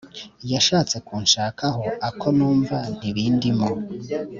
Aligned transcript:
Yashatse 0.51 0.95
kunshaho 1.07 1.83
ako 2.07 2.27
numva 2.37 2.77
ntibindimo 2.97 3.67